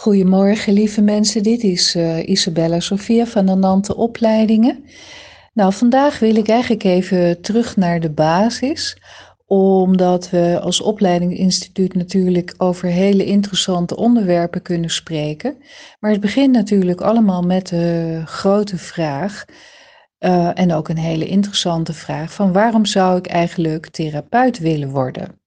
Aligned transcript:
Goedemorgen, 0.00 0.72
lieve 0.72 1.00
mensen. 1.00 1.42
Dit 1.42 1.62
is 1.62 1.96
uh, 1.96 2.28
Isabella 2.28 2.80
Sofia 2.80 3.26
van 3.26 3.46
de 3.46 3.54
Nante 3.54 3.96
Opleidingen. 3.96 4.84
Nou, 5.52 5.72
vandaag 5.72 6.18
wil 6.18 6.36
ik 6.36 6.48
eigenlijk 6.48 6.84
even 6.84 7.40
terug 7.40 7.76
naar 7.76 8.00
de 8.00 8.10
basis, 8.10 8.96
omdat 9.46 10.30
we 10.30 10.58
als 10.62 10.80
opleidingsinstituut 10.80 11.94
natuurlijk 11.94 12.54
over 12.56 12.88
hele 12.88 13.24
interessante 13.24 13.96
onderwerpen 13.96 14.62
kunnen 14.62 14.90
spreken. 14.90 15.56
Maar 15.98 16.10
het 16.10 16.20
begint 16.20 16.52
natuurlijk 16.52 17.00
allemaal 17.00 17.42
met 17.42 17.68
de 17.68 18.22
grote 18.24 18.78
vraag, 18.78 19.44
uh, 20.18 20.50
en 20.54 20.72
ook 20.72 20.88
een 20.88 20.98
hele 20.98 21.26
interessante 21.26 21.92
vraag, 21.92 22.32
van 22.32 22.52
waarom 22.52 22.86
zou 22.86 23.18
ik 23.18 23.26
eigenlijk 23.26 23.88
therapeut 23.88 24.58
willen 24.58 24.90
worden? 24.90 25.39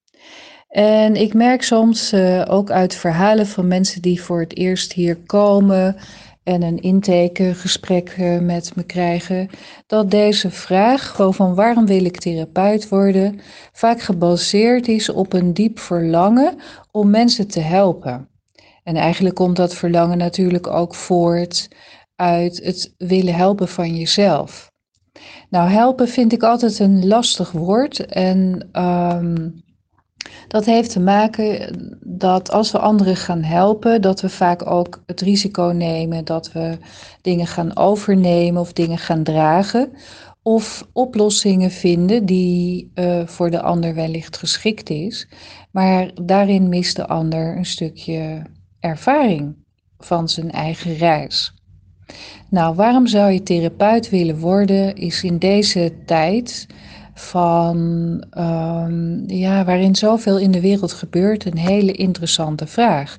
En 0.74 1.16
ik 1.16 1.34
merk 1.34 1.64
soms 1.64 2.14
uh, 2.14 2.46
ook 2.48 2.72
uit 2.72 2.96
verhalen 2.96 3.48
van 3.48 3.68
mensen 3.68 4.02
die 4.02 4.22
voor 4.22 4.40
het 4.40 4.58
eerst 4.58 4.94
hier 4.94 5.16
komen 5.16 5.96
en 6.44 6.62
een 6.62 6.80
intakegesprek 6.80 8.16
uh, 8.20 8.40
met 8.40 8.76
me 8.76 8.84
krijgen, 8.84 9.50
dat 9.88 10.12
deze 10.12 10.50
vraag, 10.52 11.08
gewoon 11.16 11.34
van 11.34 11.56
waarom 11.56 11.86
wil 11.86 12.06
ik 12.06 12.20
therapeut 12.20 12.90
worden, 12.90 13.40
vaak 13.72 14.02
gebaseerd 14.02 14.88
is 14.88 15.10
op 15.10 15.34
een 15.34 15.54
diep 15.54 15.80
verlangen 15.80 16.56
om 16.92 17.10
mensen 17.10 17.48
te 17.48 17.62
helpen. 17.62 18.30
En 18.84 18.96
eigenlijk 18.96 19.36
komt 19.36 19.56
dat 19.56 19.76
verlangen 19.76 20.18
natuurlijk 20.18 20.68
ook 20.68 20.96
voort 20.96 21.68
uit 22.16 22.64
het 22.64 22.94
willen 22.98 23.36
helpen 23.36 23.68
van 23.68 23.96
jezelf. 23.96 24.72
Nou, 25.50 25.70
helpen 25.70 26.08
vind 26.08 26.34
ik 26.34 26.44
altijd 26.44 26.80
een 26.80 27.08
lastig 27.08 27.52
woord 27.52 28.06
en 28.06 28.70
um, 28.72 29.63
dat 30.48 30.66
heeft 30.66 30.92
te 30.92 31.00
maken 31.00 31.76
dat 32.02 32.52
als 32.52 32.72
we 32.72 32.80
anderen 32.80 33.16
gaan 33.16 33.44
helpen, 33.44 34.02
dat 34.02 34.22
we 34.22 34.30
vaak 34.30 34.66
ook 34.66 35.04
het 35.06 35.22
risico 35.22 35.64
nemen 35.64 36.26
dat 36.26 36.52
we 36.52 36.78
dingen 37.22 37.48
gaan 37.48 37.78
overnemen 37.78 38.62
of 38.62 38.74
dingen 38.74 38.98
gaan 38.98 39.24
dragen. 39.24 39.92
Of 40.42 40.88
oplossingen 40.94 41.72
vinden 41.72 42.26
die 42.26 42.92
uh, 42.96 43.28
voor 43.28 43.52
de 43.52 43.62
ander 43.62 43.96
wellicht 43.96 44.38
geschikt 44.38 44.90
is. 44.90 45.28
Maar 45.72 46.12
daarin 46.22 46.70
mist 46.70 46.96
de 46.96 47.08
ander 47.08 47.58
een 47.58 47.66
stukje 47.66 48.42
ervaring 48.80 49.56
van 49.98 50.30
zijn 50.30 50.52
eigen 50.52 50.96
reis. 50.96 51.54
Nou, 52.50 52.76
waarom 52.76 53.08
zou 53.08 53.32
je 53.32 53.44
therapeut 53.44 54.10
willen 54.10 54.40
worden, 54.40 54.96
is 54.96 55.24
in 55.24 55.38
deze 55.38 55.94
tijd 56.06 56.68
van 57.14 57.78
um, 58.38 59.24
ja, 59.28 59.66
waarin 59.66 59.96
zoveel 59.96 60.40
in 60.40 60.52
de 60.52 60.62
wereld 60.62 60.94
gebeurt, 60.94 61.46
een 61.46 61.58
hele 61.58 61.92
interessante 61.92 62.68
vraag. 62.68 63.18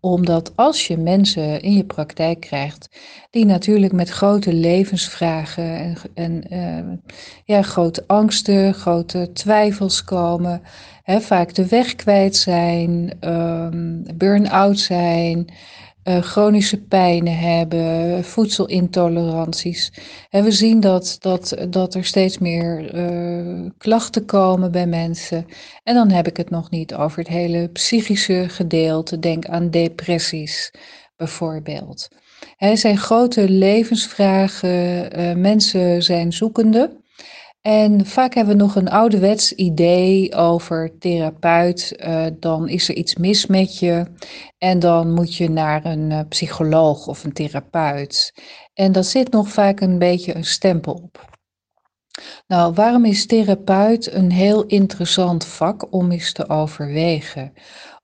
Omdat 0.00 0.52
als 0.56 0.86
je 0.86 0.96
mensen 0.96 1.60
in 1.60 1.72
je 1.72 1.84
praktijk 1.84 2.40
krijgt, 2.40 2.88
die 3.30 3.44
natuurlijk 3.44 3.92
met 3.92 4.08
grote 4.08 4.52
levensvragen 4.52 5.78
en, 5.78 5.96
en 6.14 6.42
uh, 6.52 7.14
ja, 7.44 7.62
grote 7.62 8.04
angsten, 8.06 8.74
grote 8.74 9.30
twijfels 9.32 10.04
komen, 10.04 10.62
hè, 11.02 11.20
vaak 11.20 11.54
de 11.54 11.68
weg 11.68 11.94
kwijt 11.94 12.36
zijn, 12.36 13.12
um, 13.20 14.04
burn-out 14.14 14.78
zijn, 14.78 15.46
uh, 16.08 16.22
chronische 16.22 16.82
pijnen 16.82 17.38
hebben, 17.38 18.24
voedselintoleranties. 18.24 19.92
En 20.30 20.44
we 20.44 20.50
zien 20.50 20.80
dat, 20.80 21.16
dat, 21.20 21.56
dat 21.70 21.94
er 21.94 22.04
steeds 22.04 22.38
meer 22.38 22.94
uh, 22.94 23.70
klachten 23.78 24.24
komen 24.24 24.72
bij 24.72 24.86
mensen. 24.86 25.46
En 25.82 25.94
dan 25.94 26.10
heb 26.10 26.26
ik 26.26 26.36
het 26.36 26.50
nog 26.50 26.70
niet 26.70 26.94
over 26.94 27.18
het 27.18 27.28
hele 27.28 27.68
psychische 27.68 28.44
gedeelte. 28.48 29.18
Denk 29.18 29.46
aan 29.46 29.70
depressies 29.70 30.72
bijvoorbeeld. 31.16 32.08
Er 32.56 32.78
zijn 32.78 32.98
grote 32.98 33.48
levensvragen, 33.48 35.18
uh, 35.20 35.34
mensen 35.34 36.02
zijn 36.02 36.32
zoekende. 36.32 37.04
En 37.66 38.06
vaak 38.06 38.34
hebben 38.34 38.56
we 38.56 38.62
nog 38.62 38.76
een 38.76 38.88
ouderwets 38.88 39.52
idee 39.52 40.34
over 40.34 40.98
therapeut. 40.98 41.94
Uh, 41.96 42.26
dan 42.40 42.68
is 42.68 42.88
er 42.88 42.94
iets 42.94 43.16
mis 43.16 43.46
met 43.46 43.78
je. 43.78 44.06
En 44.58 44.78
dan 44.78 45.12
moet 45.12 45.34
je 45.34 45.50
naar 45.50 45.84
een 45.84 46.10
uh, 46.10 46.20
psycholoog 46.28 47.06
of 47.06 47.24
een 47.24 47.32
therapeut. 47.32 48.32
En 48.74 48.92
dat 48.92 49.06
zit 49.06 49.30
nog 49.30 49.48
vaak 49.48 49.80
een 49.80 49.98
beetje 49.98 50.34
een 50.34 50.44
stempel 50.44 50.92
op. 50.92 51.34
Nou, 52.46 52.74
waarom 52.74 53.04
is 53.04 53.26
therapeut 53.26 54.12
een 54.12 54.30
heel 54.30 54.64
interessant 54.64 55.44
vak 55.44 55.92
om 55.92 56.10
eens 56.10 56.32
te 56.32 56.48
overwegen? 56.48 57.52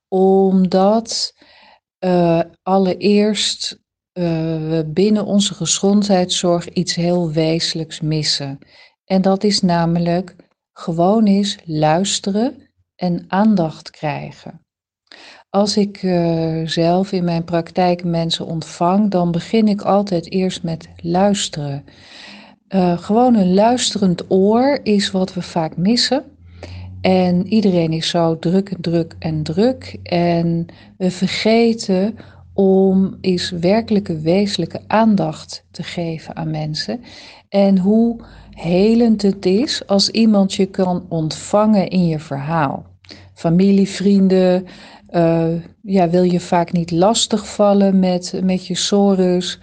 Omdat 0.08 1.32
uh, 2.04 2.40
allereerst 2.62 3.80
we 4.12 4.84
binnen 4.86 5.24
onze 5.24 5.54
gezondheidszorg 5.54 6.68
iets 6.68 6.94
heel 6.94 7.30
wezenlijks 7.30 8.00
missen. 8.00 8.58
En 9.12 9.22
dat 9.22 9.44
is 9.44 9.60
namelijk 9.60 10.36
gewoon 10.72 11.24
eens 11.24 11.58
luisteren 11.64 12.56
en 12.96 13.24
aandacht 13.28 13.90
krijgen. 13.90 14.60
Als 15.50 15.76
ik 15.76 16.02
uh, 16.02 16.66
zelf 16.66 17.12
in 17.12 17.24
mijn 17.24 17.44
praktijk 17.44 18.04
mensen 18.04 18.46
ontvang, 18.46 19.10
dan 19.10 19.30
begin 19.30 19.68
ik 19.68 19.82
altijd 19.82 20.30
eerst 20.30 20.62
met 20.62 20.88
luisteren. 20.96 21.84
Uh, 22.68 22.98
gewoon 22.98 23.34
een 23.34 23.54
luisterend 23.54 24.30
oor 24.30 24.80
is 24.82 25.10
wat 25.10 25.34
we 25.34 25.42
vaak 25.42 25.76
missen. 25.76 26.24
En 27.00 27.46
iedereen 27.46 27.92
is 27.92 28.08
zo 28.08 28.38
druk 28.38 28.70
en 28.70 28.80
druk 28.80 29.14
en 29.18 29.42
druk. 29.42 29.98
En 30.02 30.66
we 30.96 31.10
vergeten 31.10 32.16
om 32.54 33.16
eens 33.20 33.50
werkelijke 33.50 34.20
wezenlijke 34.20 34.80
aandacht 34.86 35.64
te 35.70 35.82
geven 35.82 36.36
aan 36.36 36.50
mensen. 36.50 37.00
En 37.48 37.78
hoe 37.78 38.20
helend 38.50 39.22
het 39.22 39.46
is 39.46 39.86
als 39.86 40.10
iemand 40.10 40.54
je 40.54 40.66
kan 40.66 41.06
ontvangen 41.08 41.88
in 41.88 42.06
je 42.06 42.18
verhaal. 42.18 42.86
Familie, 43.34 43.88
vrienden, 43.88 44.66
uh, 45.10 45.46
ja, 45.82 46.08
wil 46.08 46.22
je 46.22 46.40
vaak 46.40 46.72
niet 46.72 46.90
lastigvallen 46.90 47.98
met, 47.98 48.40
met 48.44 48.66
je 48.66 48.74
sorus. 48.74 49.58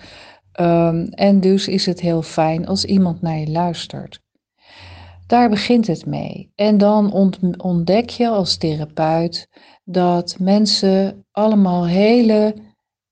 Um, 0.59 1.07
en 1.09 1.39
dus 1.39 1.67
is 1.67 1.85
het 1.85 2.01
heel 2.01 2.21
fijn 2.21 2.67
als 2.67 2.85
iemand 2.85 3.21
naar 3.21 3.37
je 3.37 3.51
luistert. 3.51 4.21
Daar 5.27 5.49
begint 5.49 5.87
het 5.87 6.05
mee. 6.05 6.51
En 6.55 6.77
dan 6.77 7.13
ontdek 7.57 8.09
je 8.09 8.27
als 8.27 8.57
therapeut 8.57 9.47
dat 9.83 10.35
mensen 10.39 11.25
allemaal 11.31 11.87
hele 11.87 12.55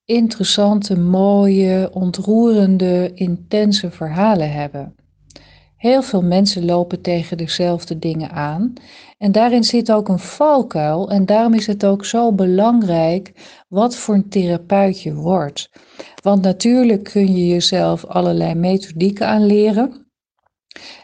interessante, 0.08 1.00
mooie, 1.00 1.90
ontroerende, 1.94 3.12
intense 3.14 3.92
verhalen 3.92 4.52
hebben. 4.52 4.96
Heel 5.78 6.02
veel 6.02 6.22
mensen 6.22 6.66
lopen 6.66 7.02
tegen 7.02 7.38
dezelfde 7.38 8.00
dingen 8.00 8.32
aan. 8.32 8.74
En 9.18 9.32
daarin 9.32 9.64
zit 9.64 9.92
ook 9.92 10.10
een 10.10 10.20
valkuil. 10.20 11.12
En 11.12 11.26
daarom 11.26 11.54
is 11.54 11.68
het 11.68 11.86
ook 11.86 12.06
zo 12.06 12.34
belangrijk 12.34 13.32
wat 13.68 13.96
voor 13.96 14.16
een 14.16 14.30
therapeut 14.30 15.02
je 15.02 15.14
wordt. 15.14 15.70
Want 16.24 16.42
natuurlijk 16.42 17.04
kun 17.04 17.36
je 17.36 17.48
jezelf 17.48 18.06
allerlei 18.06 18.56
methodieken 18.56 19.28
aanleren. 19.28 20.07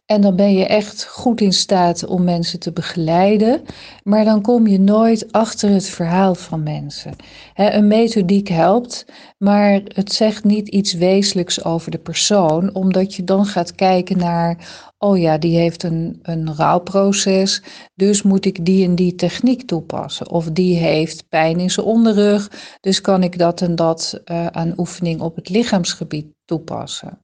En 0.05 0.21
dan 0.21 0.35
ben 0.35 0.53
je 0.53 0.65
echt 0.65 1.05
goed 1.05 1.41
in 1.41 1.53
staat 1.53 2.05
om 2.05 2.23
mensen 2.23 2.59
te 2.59 2.71
begeleiden, 2.71 3.61
maar 4.03 4.25
dan 4.25 4.41
kom 4.41 4.67
je 4.67 4.79
nooit 4.79 5.31
achter 5.31 5.69
het 5.69 5.89
verhaal 5.89 6.35
van 6.35 6.63
mensen. 6.63 7.15
een 7.53 7.87
methodiek 7.87 8.47
helpt, 8.47 9.05
maar 9.37 9.81
het 9.87 10.13
zegt 10.13 10.43
niet 10.43 10.67
iets 10.67 10.93
wezenlijks 10.93 11.63
over 11.63 11.91
de 11.91 11.97
persoon, 11.97 12.73
omdat 12.75 13.15
je 13.15 13.23
dan 13.23 13.45
gaat 13.45 13.75
kijken 13.75 14.17
naar, 14.17 14.57
oh 14.97 15.17
ja, 15.17 15.37
die 15.37 15.57
heeft 15.57 15.83
een, 15.83 16.19
een 16.21 16.55
rouwproces, 16.55 17.63
dus 17.95 18.21
moet 18.21 18.45
ik 18.45 18.65
die 18.65 18.85
en 18.85 18.95
die 18.95 19.15
techniek 19.15 19.67
toepassen. 19.67 20.29
Of 20.29 20.51
die 20.51 20.77
heeft 20.77 21.29
pijn 21.29 21.59
in 21.59 21.71
zijn 21.71 21.85
onderrug, 21.85 22.51
dus 22.79 23.01
kan 23.01 23.23
ik 23.23 23.37
dat 23.37 23.61
en 23.61 23.75
dat 23.75 24.21
uh, 24.25 24.47
aan 24.47 24.73
oefening 24.77 25.21
op 25.21 25.35
het 25.35 25.49
lichaamsgebied 25.49 26.27
toepassen. 26.45 27.22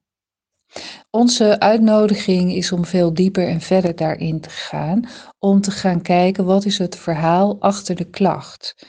Onze 1.10 1.60
uitnodiging 1.60 2.52
is 2.52 2.72
om 2.72 2.84
veel 2.84 3.14
dieper 3.14 3.48
en 3.48 3.60
verder 3.60 3.96
daarin 3.96 4.40
te 4.40 4.50
gaan, 4.50 5.08
om 5.38 5.60
te 5.60 5.70
gaan 5.70 6.02
kijken 6.02 6.44
wat 6.44 6.64
is 6.64 6.78
het 6.78 6.96
verhaal 6.96 7.56
achter 7.60 7.96
de 7.96 8.04
klacht. 8.10 8.86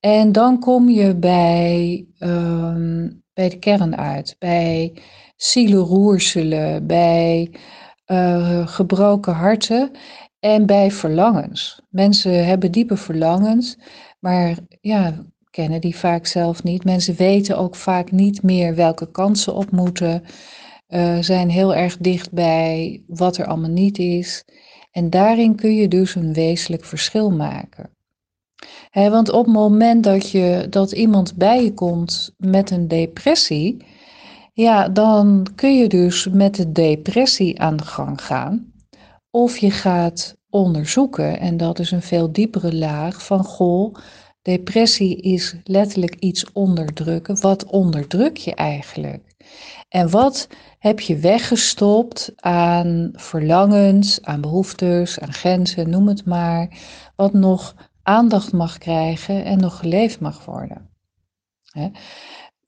En 0.00 0.32
dan 0.32 0.58
kom 0.58 0.88
je 0.88 1.16
bij, 1.16 2.06
um, 2.18 3.22
bij 3.34 3.48
de 3.48 3.58
kern 3.58 3.96
uit, 3.96 4.36
bij 4.38 4.92
zielenroerselen, 5.36 6.86
bij 6.86 7.50
uh, 8.06 8.66
gebroken 8.66 9.32
harten 9.32 9.90
en 10.40 10.66
bij 10.66 10.90
verlangens. 10.90 11.80
Mensen 11.90 12.46
hebben 12.46 12.72
diepe 12.72 12.96
verlangens, 12.96 13.78
maar 14.20 14.56
ja, 14.80 15.14
kennen 15.50 15.80
die 15.80 15.96
vaak 15.96 16.26
zelf 16.26 16.62
niet. 16.62 16.84
Mensen 16.84 17.14
weten 17.14 17.58
ook 17.58 17.76
vaak 17.76 18.10
niet 18.10 18.42
meer 18.42 18.74
welke 18.74 19.10
kansen 19.10 19.54
op 19.54 19.70
moeten 19.70 20.24
uh, 20.92 21.18
zijn 21.20 21.50
heel 21.50 21.74
erg 21.74 21.96
dicht 21.96 22.32
bij 22.32 23.02
wat 23.06 23.36
er 23.36 23.46
allemaal 23.46 23.70
niet 23.70 23.98
is. 23.98 24.44
En 24.90 25.10
daarin 25.10 25.54
kun 25.54 25.74
je 25.74 25.88
dus 25.88 26.14
een 26.14 26.32
wezenlijk 26.32 26.84
verschil 26.84 27.30
maken. 27.30 27.90
want 28.92 29.30
op 29.30 29.44
het 29.44 29.54
moment 29.54 30.04
dat, 30.04 30.30
je, 30.30 30.66
dat 30.70 30.92
iemand 30.92 31.36
bij 31.36 31.64
je 31.64 31.74
komt 31.74 32.34
met 32.36 32.70
een 32.70 32.88
depressie, 32.88 33.84
ja, 34.52 34.88
dan 34.88 35.46
kun 35.54 35.78
je 35.78 35.88
dus 35.88 36.28
met 36.28 36.54
de 36.54 36.72
depressie 36.72 37.60
aan 37.60 37.76
de 37.76 37.84
gang 37.84 38.22
gaan. 38.22 38.72
Of 39.30 39.56
je 39.56 39.70
gaat 39.70 40.36
onderzoeken, 40.50 41.40
en 41.40 41.56
dat 41.56 41.78
is 41.78 41.90
een 41.90 42.02
veel 42.02 42.32
diepere 42.32 42.74
laag 42.74 43.24
van 43.24 43.44
goh, 43.44 43.94
depressie 44.42 45.16
is 45.16 45.56
letterlijk 45.64 46.14
iets 46.14 46.52
onderdrukken. 46.52 47.40
Wat 47.40 47.64
onderdruk 47.64 48.36
je 48.36 48.54
eigenlijk? 48.54 49.34
En 49.88 50.10
wat 50.10 50.48
heb 50.78 51.00
je 51.00 51.16
weggestopt 51.16 52.32
aan 52.36 53.10
verlangens, 53.12 54.22
aan 54.22 54.40
behoeftes, 54.40 55.20
aan 55.20 55.32
grenzen, 55.32 55.90
noem 55.90 56.08
het 56.08 56.24
maar, 56.24 56.68
wat 57.16 57.32
nog 57.32 57.74
aandacht 58.02 58.52
mag 58.52 58.78
krijgen 58.78 59.44
en 59.44 59.58
nog 59.58 59.78
geleefd 59.78 60.20
mag 60.20 60.44
worden? 60.44 60.90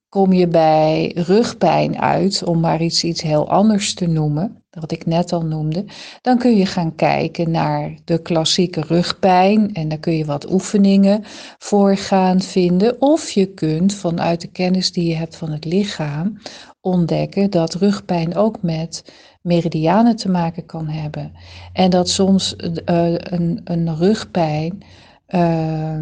Kom 0.08 0.32
je 0.32 0.48
bij 0.48 1.12
rugpijn 1.14 1.98
uit, 2.00 2.44
om 2.44 2.60
maar 2.60 2.82
iets, 2.82 3.04
iets 3.04 3.22
heel 3.22 3.48
anders 3.48 3.94
te 3.94 4.06
noemen, 4.06 4.63
wat 4.80 4.92
ik 4.92 5.06
net 5.06 5.32
al 5.32 5.44
noemde, 5.44 5.84
dan 6.20 6.38
kun 6.38 6.56
je 6.56 6.66
gaan 6.66 6.94
kijken 6.94 7.50
naar 7.50 7.94
de 8.04 8.22
klassieke 8.22 8.80
rugpijn 8.80 9.74
en 9.74 9.88
daar 9.88 9.98
kun 9.98 10.16
je 10.16 10.24
wat 10.24 10.52
oefeningen 10.52 11.24
voor 11.58 11.96
gaan 11.96 12.40
vinden. 12.40 13.00
Of 13.00 13.30
je 13.30 13.46
kunt 13.46 13.94
vanuit 13.94 14.40
de 14.40 14.48
kennis 14.48 14.92
die 14.92 15.08
je 15.08 15.14
hebt 15.14 15.36
van 15.36 15.50
het 15.50 15.64
lichaam 15.64 16.38
ontdekken 16.80 17.50
dat 17.50 17.74
rugpijn 17.74 18.36
ook 18.36 18.62
met 18.62 19.04
meridianen 19.42 20.16
te 20.16 20.30
maken 20.30 20.66
kan 20.66 20.88
hebben. 20.88 21.32
En 21.72 21.90
dat 21.90 22.08
soms 22.08 22.54
uh, 22.56 23.14
een, 23.14 23.60
een 23.64 23.96
rugpijn 23.96 24.82
uh, 25.28 25.98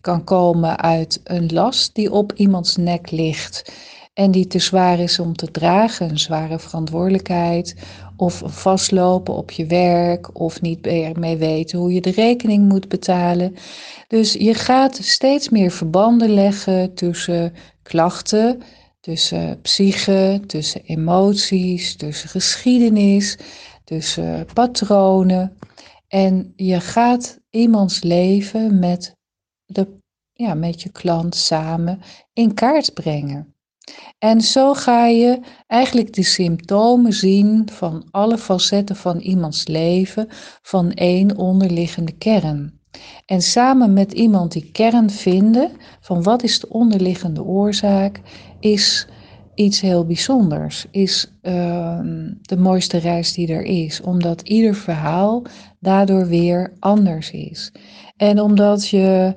kan 0.00 0.24
komen 0.24 0.78
uit 0.78 1.20
een 1.24 1.52
last 1.52 1.94
die 1.94 2.12
op 2.12 2.32
iemands 2.32 2.76
nek 2.76 3.10
ligt 3.10 3.72
en 4.16 4.30
die 4.30 4.46
te 4.46 4.58
zwaar 4.58 4.98
is 4.98 5.18
om 5.18 5.34
te 5.34 5.50
dragen, 5.50 6.10
een 6.10 6.18
zware 6.18 6.58
verantwoordelijkheid, 6.58 7.74
of 8.16 8.42
vastlopen 8.44 9.34
op 9.34 9.50
je 9.50 9.66
werk, 9.66 10.38
of 10.38 10.60
niet 10.60 10.84
meer 10.84 11.18
mee 11.18 11.36
weten 11.36 11.78
hoe 11.78 11.92
je 11.92 12.00
de 12.00 12.10
rekening 12.10 12.68
moet 12.68 12.88
betalen. 12.88 13.54
Dus 14.08 14.32
je 14.32 14.54
gaat 14.54 14.96
steeds 14.96 15.48
meer 15.48 15.70
verbanden 15.70 16.30
leggen 16.30 16.94
tussen 16.94 17.52
klachten, 17.82 18.62
tussen 19.00 19.60
psyche, 19.60 20.40
tussen 20.46 20.82
emoties, 20.84 21.96
tussen 21.96 22.28
geschiedenis, 22.28 23.38
tussen 23.84 24.46
patronen. 24.54 25.56
En 26.08 26.52
je 26.56 26.80
gaat 26.80 27.40
iemands 27.50 28.02
leven 28.02 28.78
met, 28.78 29.16
de, 29.66 29.86
ja, 30.32 30.54
met 30.54 30.82
je 30.82 30.90
klant 30.90 31.34
samen 31.34 32.00
in 32.32 32.54
kaart 32.54 32.94
brengen. 32.94 33.55
En 34.18 34.40
zo 34.40 34.74
ga 34.74 35.06
je 35.06 35.40
eigenlijk 35.66 36.14
de 36.14 36.22
symptomen 36.22 37.12
zien 37.12 37.68
van 37.72 38.06
alle 38.10 38.38
facetten 38.38 38.96
van 38.96 39.18
iemands 39.18 39.66
leven 39.66 40.26
van 40.62 40.92
één 40.92 41.36
onderliggende 41.36 42.12
kern. 42.12 42.80
En 43.26 43.42
samen 43.42 43.92
met 43.92 44.12
iemand 44.12 44.52
die 44.52 44.70
kern 44.72 45.10
vinden 45.10 45.70
van 46.00 46.22
wat 46.22 46.42
is 46.42 46.60
de 46.60 46.68
onderliggende 46.68 47.42
oorzaak, 47.42 48.20
is 48.60 49.06
iets 49.54 49.80
heel 49.80 50.06
bijzonders. 50.06 50.86
Is 50.90 51.32
uh, 51.42 51.98
de 52.42 52.56
mooiste 52.56 52.96
reis 52.96 53.32
die 53.32 53.48
er 53.52 53.64
is. 53.64 54.00
Omdat 54.00 54.40
ieder 54.40 54.74
verhaal 54.74 55.42
daardoor 55.80 56.26
weer 56.26 56.72
anders 56.78 57.30
is. 57.30 57.72
En 58.16 58.40
omdat 58.40 58.88
je 58.88 59.36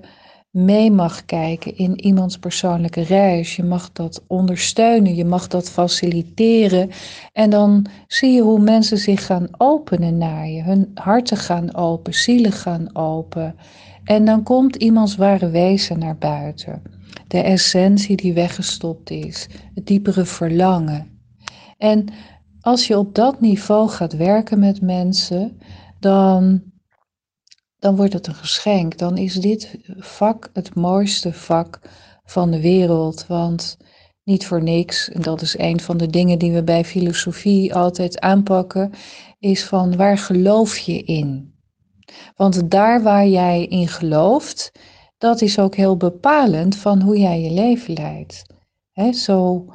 mee 0.66 0.92
mag 0.92 1.26
kijken 1.26 1.78
in 1.78 2.00
iemands 2.00 2.38
persoonlijke 2.38 3.02
reis. 3.02 3.56
Je 3.56 3.64
mag 3.64 3.92
dat 3.92 4.24
ondersteunen, 4.28 5.16
je 5.16 5.26
mag 5.26 5.48
dat 5.48 5.70
faciliteren. 5.70 6.90
En 7.34 7.50
dan 7.50 7.86
zie 8.08 8.32
je 8.32 8.42
hoe 8.42 8.60
mensen 8.60 8.98
zich 8.98 9.26
gaan 9.26 9.48
openen 9.58 10.18
naar 10.18 10.48
je. 10.48 10.64
Hun 10.64 10.92
harten 10.94 11.38
gaan 11.38 11.76
open, 11.76 12.14
zielen 12.14 12.52
gaan 12.52 12.96
open. 12.96 13.56
En 14.04 14.26
dan 14.26 14.44
komt 14.44 14.76
iemands 14.76 15.16
ware 15.16 15.50
wezen 15.50 16.00
naar 16.00 16.18
buiten. 16.18 16.82
De 17.28 17.42
essentie 17.42 18.16
die 18.16 18.34
weggestopt 18.34 19.10
is, 19.10 19.48
het 19.74 19.88
diepere 19.88 20.26
verlangen. 20.26 21.08
En 21.78 22.06
als 22.62 22.88
je 22.88 22.98
op 22.98 23.16
dat 23.16 23.42
niveau 23.42 23.90
gaat 23.90 24.14
werken 24.14 24.60
met 24.60 24.82
mensen, 24.82 25.58
dan 26.00 26.62
dan 27.80 27.96
wordt 27.96 28.14
het 28.14 28.28
een 28.28 28.36
geschenk. 28.36 28.98
Dan 28.98 29.18
is 29.18 29.34
dit 29.34 29.78
vak 29.98 30.50
het 30.54 30.76
mooiste 30.76 31.34
vak 31.34 31.80
van 32.24 32.52
de 32.52 32.62
wereld. 32.62 33.28
Want 33.28 33.78
niet 34.24 34.46
voor 34.46 34.64
niks, 34.64 35.10
en 35.10 35.22
dat 35.22 35.42
is 35.42 35.58
een 35.58 35.80
van 35.80 35.98
de 35.98 36.08
dingen 36.08 36.40
die 36.40 36.52
we 36.52 36.64
bij 36.64 36.86
filosofie 36.86 37.76
altijd 37.76 38.20
aanpakken, 38.20 38.92
is 39.40 39.66
van 39.66 39.96
waar 39.96 40.18
geloof 40.18 40.78
je 40.78 41.04
in? 41.04 41.54
Want 42.36 42.72
daar 42.72 43.04
waar 43.04 43.28
jij 43.28 43.66
in 43.66 43.88
gelooft, 43.88 44.72
dat 45.18 45.42
is 45.42 45.60
ook 45.60 45.75
heel 45.75 45.98
bepalend 45.98 46.75
van 46.75 47.02
hoe 47.02 47.18
jij 47.18 47.42
je 47.42 47.52
leven 47.52 47.94
leidt. 47.94 48.46
He, 48.92 49.12
zo 49.12 49.66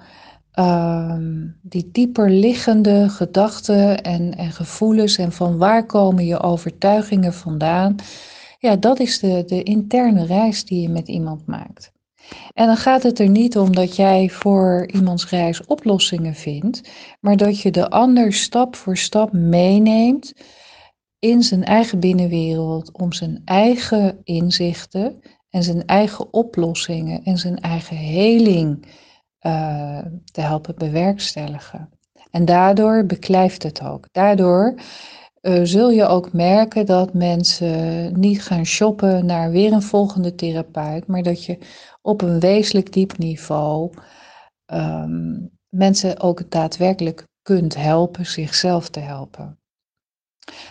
Ehm, 0.54 1.46
die 1.62 1.88
dieper 1.92 2.30
liggende 2.30 3.08
gedachten 3.08 4.02
en, 4.02 4.36
en 4.36 4.50
gevoelens 4.50 5.16
en 5.18 5.32
van 5.32 5.58
waar 5.58 5.86
komen 5.86 6.26
je 6.26 6.40
overtuigingen 6.40 7.34
vandaan. 7.34 7.94
Ja, 8.58 8.76
dat 8.76 9.00
is 9.00 9.18
de, 9.18 9.44
de 9.46 9.62
interne 9.62 10.26
reis 10.26 10.64
die 10.64 10.80
je 10.80 10.88
met 10.88 11.08
iemand 11.08 11.46
maakt. 11.46 11.92
En 12.52 12.66
dan 12.66 12.76
gaat 12.76 13.02
het 13.02 13.18
er 13.18 13.28
niet 13.28 13.58
om 13.58 13.74
dat 13.74 13.96
jij 13.96 14.28
voor 14.30 14.88
iemands 14.92 15.28
reis 15.28 15.66
oplossingen 15.66 16.34
vindt, 16.34 16.90
maar 17.20 17.36
dat 17.36 17.60
je 17.60 17.70
de 17.70 17.90
ander 17.90 18.32
stap 18.32 18.76
voor 18.76 18.96
stap 18.96 19.32
meeneemt 19.32 20.32
in 21.18 21.42
zijn 21.42 21.64
eigen 21.64 22.00
binnenwereld 22.00 22.92
om 22.92 23.12
zijn 23.12 23.42
eigen 23.44 24.20
inzichten 24.24 25.20
en 25.50 25.62
zijn 25.62 25.86
eigen 25.86 26.32
oplossingen 26.32 27.22
en 27.22 27.38
zijn 27.38 27.60
eigen 27.60 27.96
heling 27.96 28.86
uh, 29.46 29.98
te 30.32 30.40
helpen 30.40 30.74
bewerkstelligen. 30.76 31.88
En 32.30 32.44
daardoor 32.44 33.06
beklijft 33.06 33.62
het 33.62 33.82
ook. 33.82 34.06
Daardoor 34.12 34.74
uh, 35.40 35.60
zul 35.62 35.90
je 35.90 36.06
ook 36.06 36.32
merken 36.32 36.86
dat 36.86 37.14
mensen 37.14 38.20
niet 38.20 38.42
gaan 38.42 38.66
shoppen 38.66 39.26
naar 39.26 39.50
weer 39.50 39.72
een 39.72 39.82
volgende 39.82 40.34
therapeut, 40.34 41.06
maar 41.06 41.22
dat 41.22 41.44
je 41.44 41.58
op 42.02 42.22
een 42.22 42.40
wezenlijk 42.40 42.92
diep 42.92 43.18
niveau 43.18 43.92
um, 44.66 45.50
mensen 45.68 46.20
ook 46.20 46.50
daadwerkelijk 46.50 47.24
kunt 47.42 47.74
helpen 47.74 48.26
zichzelf 48.26 48.88
te 48.88 49.00
helpen. 49.00 49.58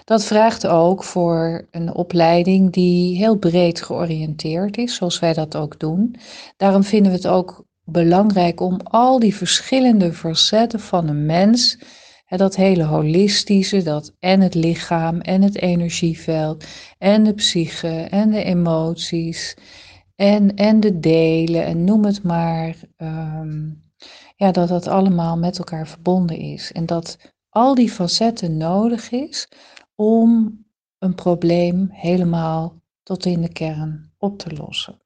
Dat 0.04 0.26
vraagt 0.26 0.68
ook 0.68 1.04
voor 1.04 1.68
een 1.72 1.94
opleiding 1.94 2.72
die 2.72 3.18
heel 3.18 3.38
breed 3.38 3.82
georiënteerd 3.82 4.78
is, 4.78 4.96
zoals 4.96 5.20
wij 5.20 5.34
dat 5.34 5.56
ook 5.56 5.80
doen. 5.80 6.16
Daarom 6.58 6.84
vinden 6.84 7.12
we 7.12 7.18
het 7.18 7.28
ook 7.28 7.66
belangrijk 7.86 8.60
om 8.60 8.80
al 8.84 9.20
die 9.20 9.36
verschillende 9.36 10.14
facetten 10.14 10.80
van 10.80 11.08
een 11.08 11.26
mens, 11.26 11.78
dat 12.38 12.56
hele 12.56 12.84
holistische, 12.84 13.82
dat 13.82 14.14
en 14.20 14.42
het 14.42 14.54
lichaam 14.54 15.22
en 15.22 15.42
het 15.42 15.56
energieveld 15.56 16.66
en 16.98 17.24
de 17.24 17.34
psyche 17.34 18.02
en 18.02 18.32
de 18.32 18.44
emoties 18.44 19.56
en, 20.16 20.56
en 20.56 20.80
de 20.80 21.00
delen 21.00 21.66
en 21.66 21.84
noem 21.84 22.06
het 22.06 22.24
maar, 22.24 22.76
ehm, 22.98 23.70
ja, 24.36 24.52
dat 24.52 24.68
dat 24.68 24.88
allemaal 24.88 25.38
met 25.38 25.58
elkaar 25.58 25.88
verbonden 25.88 26.38
is. 26.38 26.72
En 26.72 26.86
dat 26.86 27.18
al 27.50 27.76
die 27.76 27.90
facetten 27.90 28.58
nodig 28.58 29.12
is 29.12 29.48
om 29.96 30.60
een 31.00 31.16
probleem 31.16 31.90
helemaal 31.92 32.82
tot 33.04 33.26
in 33.26 33.42
de 33.42 33.52
kern 33.52 34.12
op 34.18 34.38
te 34.40 34.56
lossen. 34.56 35.02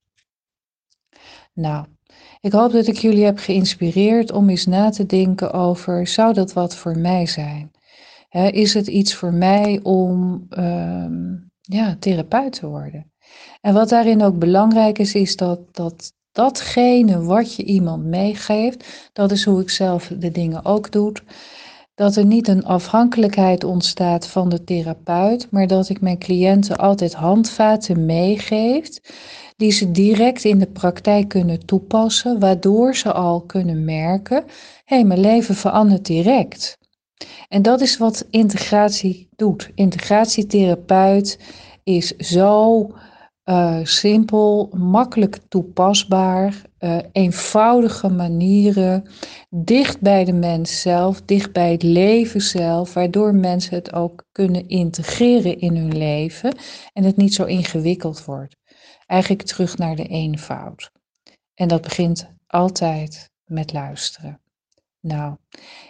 Nou, 1.53 1.85
ik 2.47 2.53
hoop 2.53 2.71
dat 2.71 2.87
ik 2.87 2.97
jullie 2.97 3.25
heb 3.25 3.37
geïnspireerd 3.37 4.31
om 4.31 4.49
eens 4.49 4.65
na 4.65 4.89
te 4.89 5.05
denken 5.05 5.53
over, 5.53 6.07
zou 6.07 6.33
dat 6.33 6.53
wat 6.53 6.75
voor 6.75 6.97
mij 6.97 7.25
zijn? 7.25 7.71
is 8.51 8.73
het 8.73 8.87
iets 8.87 9.13
voor 9.13 9.33
mij 9.33 9.79
om 9.83 10.45
ehm, 10.49 11.35
ja, 11.61 11.95
therapeut 11.99 12.51
te 12.51 12.67
worden? 12.67 13.11
En 13.61 13.73
wat 13.73 13.89
daarin 13.89 14.23
ook 14.23 14.39
belangrijk 14.39 14.99
is, 14.99 15.13
is 15.13 15.35
dat, 15.35 15.59
dat 15.71 16.13
datgene 16.31 17.23
wat 17.23 17.55
je 17.55 17.63
iemand 17.63 18.03
meegeeft, 18.03 19.09
dat 19.13 19.31
is 19.31 19.45
hoe 19.45 19.61
ik 19.61 19.69
zelf 19.69 20.11
de 20.19 20.31
dingen 20.31 20.65
ook 20.65 20.91
doe, 20.91 21.11
dat 21.97 22.15
er 22.15 22.25
niet 22.25 22.47
een 22.47 22.65
afhankelijkheid 22.65 23.63
ontstaat 23.63 24.27
van 24.27 24.49
de 24.49 24.63
therapeut, 24.63 25.47
maar 25.51 25.67
dat 25.67 25.89
ik 25.89 26.01
mijn 26.01 26.17
cliënten 26.17 26.77
altijd 26.77 27.13
handvaten 27.13 28.05
meegeef 28.05 28.89
die 29.55 29.71
ze 29.71 29.91
direct 29.91 30.43
in 30.43 30.59
de 30.59 30.67
praktijk 30.67 31.27
kunnen 31.27 31.65
toepassen, 31.65 32.39
waardoor 32.39 32.95
ze 32.95 33.13
al 33.13 33.41
kunnen 33.41 33.85
merken: 33.85 34.43
hé, 34.85 34.95
hey, 34.95 35.03
mijn 35.03 35.19
leven 35.19 35.55
verandert 35.55 36.05
direct. 36.05 36.77
En 37.47 37.61
dat 37.61 37.81
is 37.81 37.97
wat 37.97 38.25
integratie 38.29 39.27
doet. 39.35 39.71
Integratietherapeut 39.75 41.39
is 41.83 42.15
zo 42.17 42.81
uh, 43.49 43.79
simpel, 43.83 44.69
makkelijk 44.77 45.39
toepasbaar, 45.49 46.61
uh, 46.79 46.97
eenvoudige 47.11 48.09
manieren, 48.09 49.07
dicht 49.49 50.01
bij 50.01 50.25
de 50.25 50.33
mens 50.33 50.81
zelf, 50.81 51.21
dicht 51.21 51.51
bij 51.53 51.71
het 51.71 51.83
leven 51.83 52.41
zelf, 52.41 52.93
waardoor 52.93 53.35
mensen 53.35 53.75
het 53.75 53.93
ook 53.93 54.25
kunnen 54.31 54.67
integreren 54.67 55.59
in 55.59 55.75
hun 55.75 55.97
leven 55.97 56.57
en 56.93 57.03
het 57.03 57.17
niet 57.17 57.33
zo 57.33 57.43
ingewikkeld 57.43 58.25
wordt. 58.25 58.55
Eigenlijk 59.05 59.41
terug 59.41 59.77
naar 59.77 59.95
de 59.95 60.07
eenvoud. 60.07 60.91
En 61.53 61.67
dat 61.67 61.81
begint 61.81 62.29
altijd 62.47 63.31
met 63.45 63.73
luisteren. 63.73 64.41
Nou, 65.01 65.35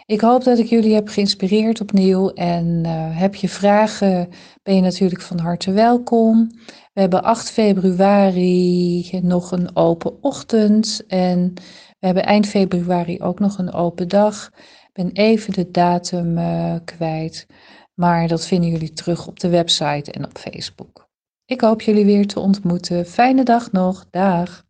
ik 0.06 0.20
hoop 0.20 0.44
dat 0.44 0.58
ik 0.58 0.66
jullie 0.66 0.94
heb 0.94 1.08
geïnspireerd 1.08 1.80
opnieuw. 1.80 2.30
En 2.30 2.82
uh, 2.86 3.18
heb 3.18 3.34
je 3.34 3.48
vragen, 3.48 4.28
ben 4.62 4.74
je 4.74 4.80
natuurlijk 4.80 5.22
van 5.22 5.38
harte 5.38 5.72
welkom. 5.72 6.50
We 6.92 7.00
hebben 7.00 7.22
8 7.22 7.50
februari 7.50 9.10
nog 9.22 9.52
een 9.52 9.76
open 9.76 10.22
ochtend. 10.22 11.04
En 11.06 11.52
we 11.98 12.06
hebben 12.06 12.24
eind 12.24 12.46
februari 12.46 13.20
ook 13.20 13.38
nog 13.38 13.58
een 13.58 13.72
open 13.72 14.08
dag. 14.08 14.50
Ik 14.86 14.90
ben 14.92 15.10
even 15.12 15.52
de 15.52 15.70
datum 15.70 16.38
uh, 16.38 16.74
kwijt. 16.84 17.46
Maar 17.94 18.28
dat 18.28 18.46
vinden 18.46 18.70
jullie 18.70 18.92
terug 18.92 19.26
op 19.26 19.40
de 19.40 19.48
website 19.48 20.12
en 20.12 20.24
op 20.24 20.38
Facebook. 20.38 21.08
Ik 21.44 21.60
hoop 21.60 21.82
jullie 21.82 22.04
weer 22.04 22.26
te 22.26 22.40
ontmoeten. 22.40 23.06
Fijne 23.06 23.42
dag 23.42 23.72
nog. 23.72 24.06
Dag. 24.10 24.66